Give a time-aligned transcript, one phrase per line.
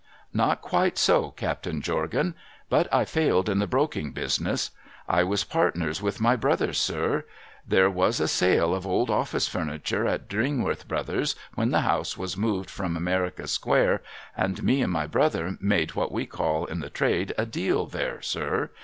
[0.33, 2.33] 'Not quite so, Captain Jorgan;
[2.71, 4.71] but I failed in the broking business.
[5.07, 7.25] I was partners with my brother, sir.
[7.67, 12.35] There was a sale of old office furniture at Dringworth Brothers' when die house was
[12.35, 14.01] moved from America square,
[14.35, 18.23] and me and my brother made what we call in the trade a Deal there,
[18.23, 18.71] sir.